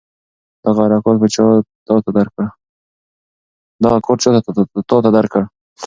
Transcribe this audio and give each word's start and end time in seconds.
دغه 0.63 0.83
کارت 1.03 1.21
چا 1.35 1.45
تاته 4.89 5.09
درکړ؟ 5.17 5.41